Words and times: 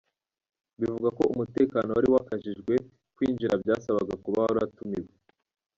Bivugwa 0.79 1.09
ko 1.17 1.23
umutekano 1.33 1.89
wari 1.97 2.09
wakajijwe 2.15 2.73
kwinjira 3.15 3.53
byasabaga 3.61 4.13
kuba 4.23 4.39
waratumiwe. 4.45 5.11